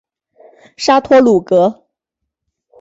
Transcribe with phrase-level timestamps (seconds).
[0.77, 1.85] 沙托鲁格。